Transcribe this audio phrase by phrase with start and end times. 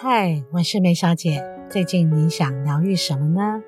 [0.00, 1.42] 嗨，我是梅小姐。
[1.68, 3.60] 最近你想疗愈什么呢？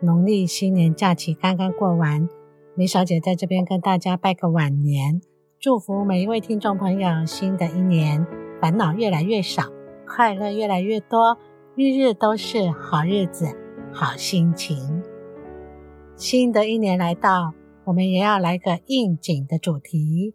[0.00, 2.26] 农历新年假期刚刚过完，
[2.74, 5.20] 梅小姐在这边跟大家拜个晚年，
[5.60, 8.26] 祝福每一位听众朋友，新的一年
[8.62, 9.64] 烦恼越来越少，
[10.06, 11.36] 快乐越来越多，
[11.74, 13.54] 日日都是好日子、
[13.92, 15.02] 好心情。
[16.16, 17.52] 新的一年来到，
[17.84, 20.32] 我们也要来个应景的主题。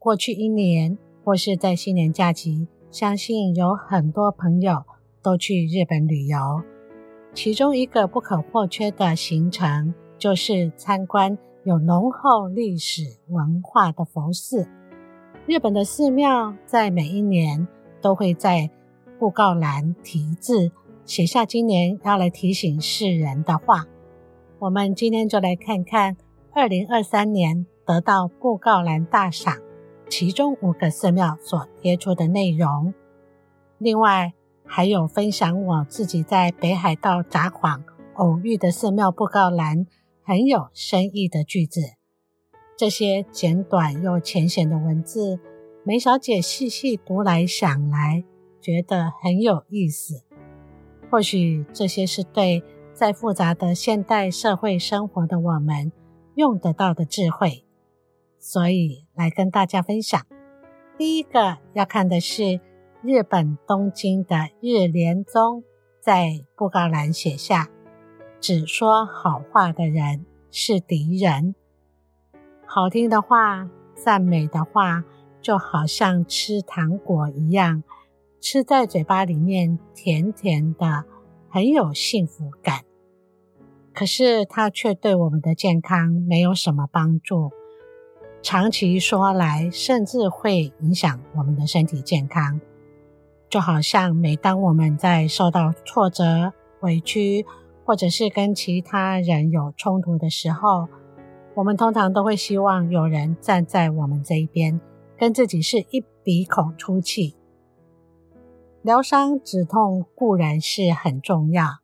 [0.00, 4.84] 过去一年，或是在新年假期，相信有很多朋友
[5.20, 6.38] 都去日本旅游。
[7.34, 14.68] 其中一个不可或缺的行程，就是参观有浓厚历史文化的佛寺。
[15.44, 17.66] 日本的寺庙在每一年
[18.00, 18.70] 都会在
[19.18, 20.70] 布告栏题字，
[21.04, 23.86] 写下今年要来提醒世人的话。
[24.60, 26.16] 我们今天就来看看
[26.52, 29.63] 二零二三年得到布告栏大赏。
[30.16, 32.94] 其中五个寺庙所贴出的内容，
[33.78, 34.32] 另外
[34.64, 37.82] 还有分享我自己在北海道札幌
[38.14, 39.88] 偶遇的寺庙布告栏，
[40.22, 41.80] 很有深意的句子。
[42.78, 45.40] 这些简短又浅显的文字，
[45.82, 48.22] 梅小姐细细读来想来，
[48.60, 50.22] 觉得很有意思。
[51.10, 55.90] 或许这些是对在复杂的现代社会生活的我们
[56.36, 57.64] 用得到的智慧。
[58.46, 60.20] 所以来跟大家分享，
[60.98, 62.60] 第一个要看的是
[63.02, 65.64] 日本东京的日莲宗
[65.98, 67.70] 在布告栏写下
[68.38, 71.54] ：“只说好话的人是敌人。”
[72.68, 75.04] 好听的话、赞美的话，
[75.40, 77.82] 就好像吃糖果一样，
[78.42, 81.06] 吃在嘴巴里面甜甜的，
[81.48, 82.82] 很有幸福感。
[83.94, 87.50] 可是它却对我们的健康没有什么帮助。
[88.44, 92.60] 长期说来，甚至会影响我们的身体健康。
[93.48, 97.46] 就好像每当我们在受到挫折、委屈，
[97.86, 100.88] 或者是跟其他人有冲突的时候，
[101.54, 104.78] 我们通常都会希望有人站在我们这一边，
[105.16, 107.34] 跟自己是一鼻孔出气。
[108.82, 111.78] 疗伤止痛固然是很重要，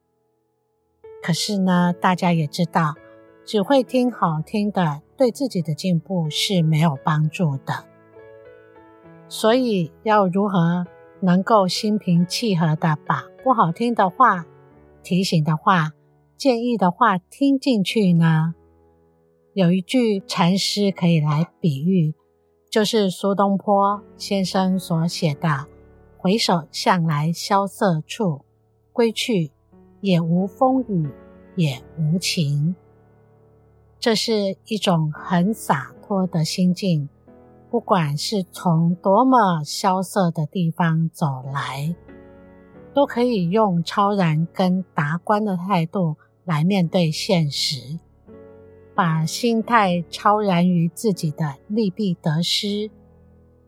[1.22, 2.96] 可是呢，大家也知道，
[3.50, 5.02] 只会听好听的。
[5.16, 7.84] 对自己的进步是没有帮助的，
[9.28, 10.86] 所以要如何
[11.20, 14.46] 能够心平气和的把不好听的话、
[15.02, 15.90] 提醒的话、
[16.36, 18.54] 建议的话听进去呢？
[19.52, 22.14] 有一句禅诗可以来比喻，
[22.70, 25.66] 就是苏东坡先生所写的
[26.16, 28.44] ：“回首向来萧瑟处，
[28.92, 29.50] 归去，
[30.00, 31.10] 也无风雨
[31.56, 32.76] 也无晴。”
[34.00, 37.06] 这是一种很洒脱的心境，
[37.70, 41.94] 不管是从多么萧瑟的地方走来，
[42.94, 46.16] 都可以用超然跟达观的态度
[46.46, 47.98] 来面对现实，
[48.94, 52.90] 把心态超然于自己的利弊得失，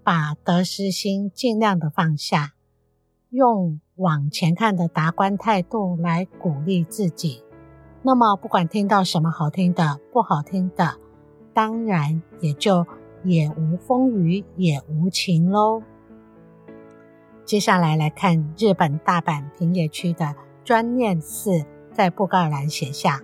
[0.02, 2.54] 把得失心尽量的放下，
[3.28, 7.42] 用往前看的达观态度来鼓励自己。
[8.04, 10.96] 那么，不管听到什么好听的、不好听的，
[11.54, 12.84] 当然也就
[13.22, 15.82] 也无风雨也无晴喽。
[17.44, 23.20] 接下来来看日本大阪平野区的专念寺，在布告栏写下：“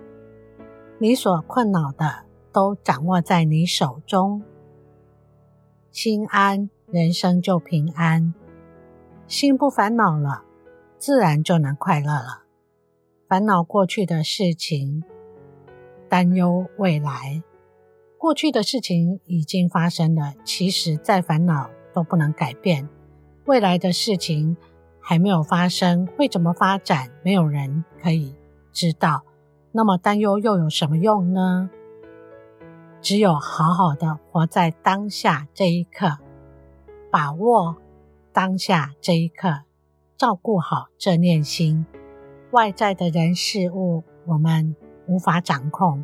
[0.99, 2.23] 你所困扰的
[2.53, 4.43] 都掌握在你手中，
[5.91, 8.33] 心安，人生就平安；
[9.27, 10.43] 心不烦恼了，
[10.97, 12.43] 自然就能快乐了。”
[13.29, 15.03] 烦恼过去的事情，
[16.09, 17.43] 担忧未来。
[18.17, 22.89] 过去的事情已经发生了，其实再烦恼都不能改变。
[23.45, 24.57] 未来的事情
[24.99, 28.35] 还没有发生，会怎么发展，没有人可以
[28.73, 29.21] 知道。
[29.73, 31.69] 那么担忧又有什么用呢？
[32.99, 36.17] 只有好好的活在当下这一刻，
[37.11, 37.77] 把握
[38.33, 39.59] 当下这一刻，
[40.17, 41.85] 照顾好这念心。
[42.51, 44.75] 外在的人事物，我们
[45.07, 46.03] 无法掌控，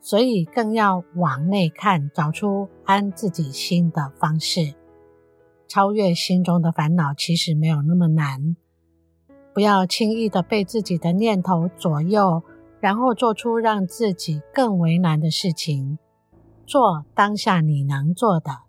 [0.00, 4.74] 所以更要往内看，找出安自己心的方式。
[5.68, 8.56] 超越心中的烦恼，其实没有那么难。
[9.52, 12.42] 不要轻易的被自己的念头左右，
[12.80, 15.98] 然后做出让自己更为难的事情。
[16.66, 18.62] 做当下你能做的，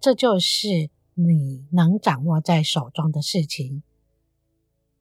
[0.00, 3.84] 这就是你能掌握在手中的事情。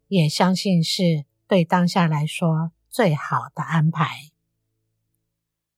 [0.07, 1.28] 也相信是。
[1.49, 4.05] 对当下来说，最好的安排。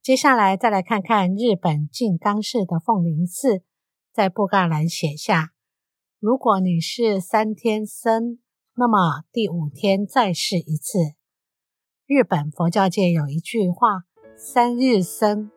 [0.02, 3.64] 接下来再来看看日本静冈市的凤林寺，
[4.12, 5.52] 在布告栏写下：
[6.20, 8.40] 如果你是三天僧，
[8.76, 11.16] 那么第五天再试一次。
[12.06, 14.04] 日本佛教界有一句话
[14.36, 15.52] “三日僧”，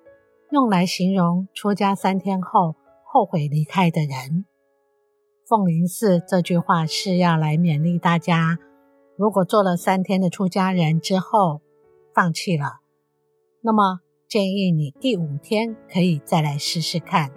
[0.53, 4.45] 用来形容出家三天后后悔离开的人。
[5.49, 8.59] 凤林寺这句话是要来勉励大家：
[9.17, 11.61] 如果做了三天的出家人之后
[12.13, 12.81] 放弃了，
[13.61, 17.31] 那么建议你第五天可以再来试试看。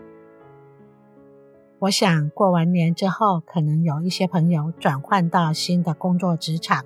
[1.81, 6.83] 我想过完年之后，可能有一些朋友转换到新的工作职场。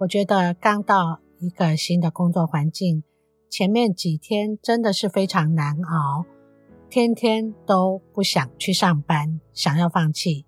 [0.00, 3.02] 我觉得刚到一个新的工作环境，
[3.48, 6.26] 前面几天真的是非常难熬，
[6.90, 10.44] 天天都不想去上班，想要放弃。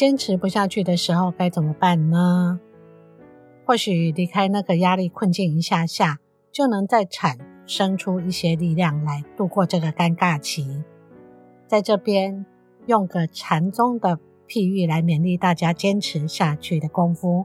[0.00, 2.58] 坚持不下去的时候该怎么办呢？
[3.66, 6.20] 或许离开那个压力困境一下下，
[6.50, 7.36] 就能再产
[7.66, 10.82] 生出一些力量来度过这个尴尬期。
[11.66, 12.46] 在这边
[12.86, 14.18] 用个禅宗的
[14.48, 17.44] 譬喻来勉励大家坚持下去的功夫。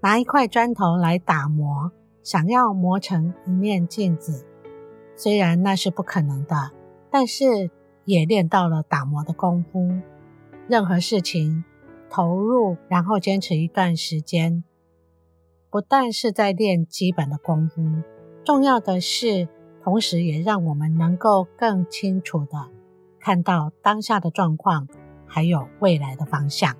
[0.00, 1.90] 拿一块砖头来打磨，
[2.22, 4.46] 想要磨成一面镜子，
[5.16, 6.70] 虽然那是不可能的，
[7.10, 7.68] 但是
[8.04, 9.90] 也练到了打磨的功夫。
[10.68, 11.62] 任何事情
[12.08, 14.64] 投入，然后坚持一段时间，
[15.70, 17.82] 不但是在练基本的功夫，
[18.44, 19.48] 重要的是，
[19.82, 22.70] 同时也让我们能够更清楚的。
[23.20, 24.88] 看到当下的状况，
[25.26, 26.76] 还有未来的方向。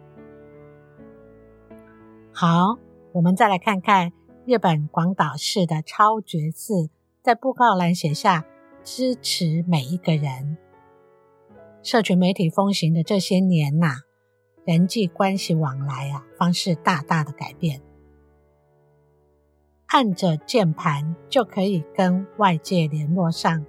[2.32, 2.78] 好，
[3.12, 4.12] 我们再来看看
[4.46, 6.88] 日本广岛市的超觉寺
[7.22, 8.46] 在布告栏写下
[8.82, 10.56] “支持每一个人”。
[11.84, 13.96] 社群媒体风行的这些年呐、
[14.64, 17.82] 人际关系往来啊方式大大的改变，
[19.88, 23.66] 按着键盘就可以跟外界联络上。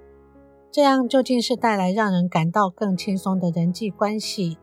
[0.72, 4.56] 这样究竟是带来让人感到更轻松的人际关系，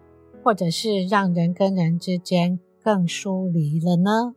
[0.44, 4.34] 或者是让人跟人之间更疏离了呢？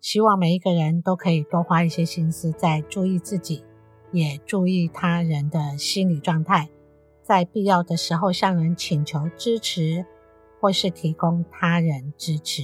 [0.00, 3.64] 希望每一个人都可以多花一些心思在注意自己，
[4.12, 6.70] 也注意他人的心理状态，
[7.26, 10.06] 在必要的时候向人请求支持，
[10.60, 12.62] 或是提供他人支持。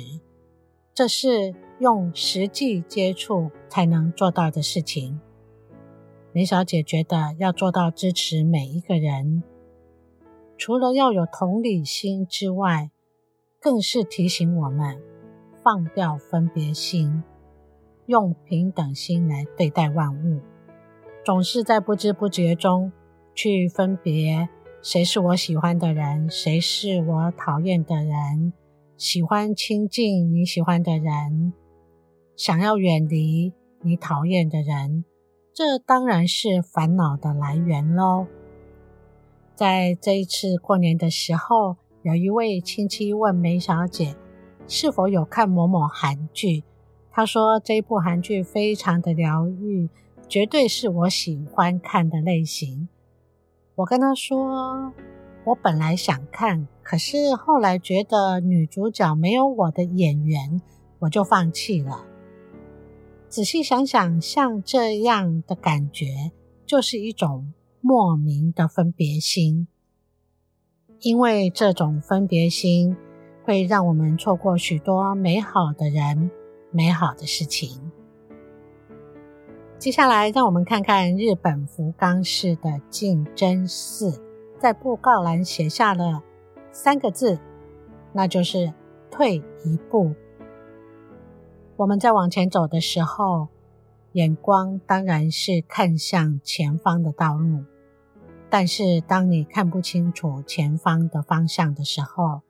[0.95, 5.21] 这是用实际接触才能做到的事情。
[6.33, 9.43] 梅小姐觉得要做到支持每一个人，
[10.57, 12.93] 除了要有同理心之外，
[13.59, 15.03] 更是提醒我们
[15.65, 17.25] 放掉分别心，
[18.07, 20.41] 用平等心来对待万物。
[21.25, 22.93] 总是在不知不觉中
[23.35, 24.49] 去分别
[24.83, 28.53] 谁是我喜欢的人，谁是我讨厌的人，
[28.97, 31.53] 喜欢亲近你喜欢的人，
[32.37, 33.53] 想要远离
[33.83, 35.05] 你讨厌的人。
[35.55, 38.27] 这当然是烦恼的来源喽。
[39.55, 44.17] 在这一次过年的时候，有一位亲戚问梅小姐
[44.67, 46.65] 是否有看某某韩剧。
[47.11, 49.89] 她说这一部韩剧非常的疗愈，
[50.27, 52.89] 绝对是我喜欢看的类型。
[53.75, 54.93] 我跟她说，
[55.45, 60.61] 我本来想看，可是后来觉得女主角没有我的眼缘，
[61.01, 62.05] 我就放弃了。
[63.29, 66.33] 仔细想想，像这样的感觉，
[66.67, 69.67] 就是一种莫名的分别心。
[71.01, 72.95] 因为这种分别心，
[73.45, 76.31] 会让我们错过许多美好的人、
[76.71, 77.91] 美好的事情。
[79.83, 84.23] 接下来，让我们看看日本福冈市的净真寺，
[84.61, 86.23] 在布告栏写下了
[86.71, 87.41] 三个字，
[88.13, 88.73] 那就是
[89.11, 90.15] “退一步”。
[91.75, 93.49] 我们在往前走的时候，
[94.13, 97.65] 眼光当然是看向前方的道路。
[98.49, 102.43] 但是，当你看不清楚前方的方向的时候，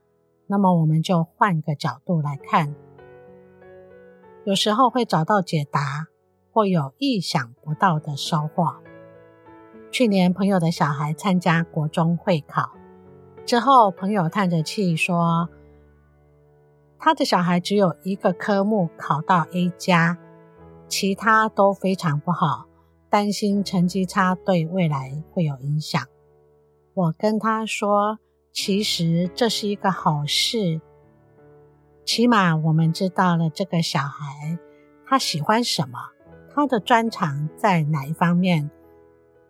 [0.49, 2.75] 那么我们就换个角度来看，
[4.45, 6.09] 有时候会找到解答，
[6.53, 8.77] 或有意想不到的收获。
[9.91, 12.73] 去年朋友的小孩参加国中会考
[13.45, 15.49] 之后，朋友叹着气说，
[16.99, 20.17] 他的小孩只有一个科目考到 A 加，
[20.87, 22.67] 其他都非常不好，
[23.11, 26.01] 担心成绩差对未来会有影响。
[26.95, 28.19] 我跟他说，
[28.53, 30.81] 其实这是一个好事，
[32.05, 34.59] 起码我们知道了这个小孩
[35.05, 35.99] 他喜欢什么，
[36.55, 38.71] 他的专长在哪一方面。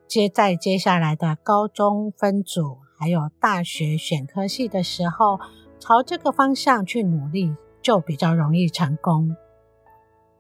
[0.07, 5.39] 接在接下来的高中分组，还有大学选科系的时候。
[5.85, 9.35] 朝这个方向去努力，就比较容易成功。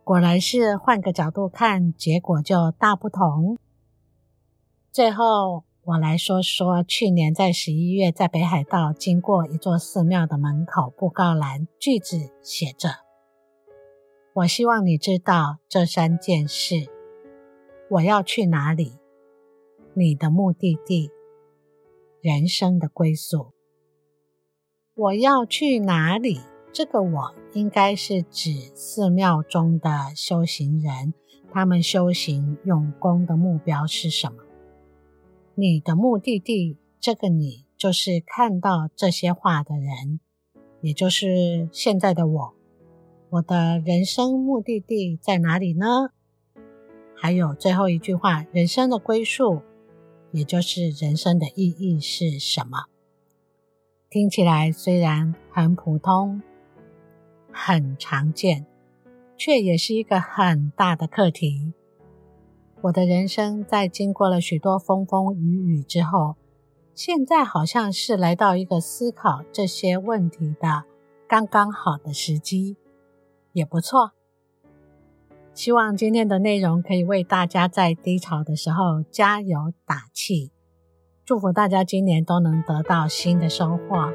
[0.04, 3.58] 果然是换个角度看，结果就大不同。
[4.92, 12.88] 最后，我来说说去年在十一月在北海道经过一座寺庙的门口布告栏，句子写着
[14.34, 16.86] ：“我希望你知道这三件事。
[17.90, 18.98] 我要去哪里？
[19.92, 21.10] 你的目的地，
[22.22, 23.52] 人生的归宿。
[24.94, 26.40] 我要去哪里？
[26.72, 31.12] 这个我应该是指寺庙中的修行人，
[31.52, 34.44] 他们修行用功的目标是什么？”
[35.54, 40.20] 你的目的地，这个你就是看到这些话的人，
[40.80, 42.54] 也就是现在的我。
[43.32, 46.10] 我的人生目的地在哪里呢？
[47.16, 49.62] 还有最后一句话，人生的归宿，
[50.32, 52.84] 也就是人生的意义是什么？
[54.10, 56.42] 听起来虽然很普通、
[57.50, 58.66] 很常见，
[59.38, 61.72] 却也是一个很大的课题。
[62.82, 66.36] 我的人生在经过了许多风风雨雨之后，
[66.94, 70.84] 现在好像是来到一个思考这些问题的
[71.26, 72.76] 刚刚好的时机，
[73.52, 74.12] 也不错。
[75.54, 80.50] 希望今天的内容可以为大家在低潮的时候加油打气，
[81.24, 84.12] 祝福大家今年都能得到新的收获。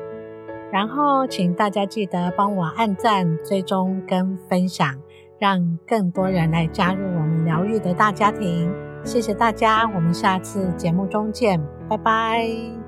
[0.72, 5.00] 然后，请大家记得帮我按赞、追踪跟分享。
[5.39, 8.74] 让更多人来加入我们疗愈的大家庭，
[9.06, 12.87] 谢谢大家，我们下次节目中见，拜拜。